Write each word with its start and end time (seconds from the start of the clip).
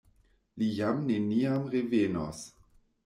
Li 0.61 0.69
jam 0.79 1.03
neniam 1.11 1.69
revenos. 1.75 2.43